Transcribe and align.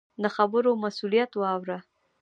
د 0.21 0.23
خبرو 0.35 0.71
مسؤلیت 0.83 1.31
واوره. 1.35 1.77